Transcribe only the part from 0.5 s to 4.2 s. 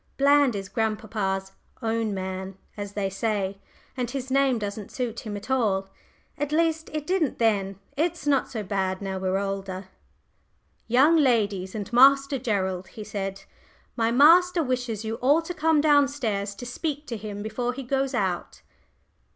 is grandpapa's "own man," as they say, and